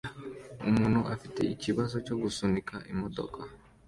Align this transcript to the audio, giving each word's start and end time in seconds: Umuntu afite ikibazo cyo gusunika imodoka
Umuntu 0.69 0.99
afite 1.13 1.41
ikibazo 1.53 1.95
cyo 2.05 2.15
gusunika 2.21 2.75
imodoka 2.91 3.39